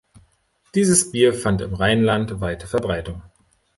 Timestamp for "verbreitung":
2.65-3.21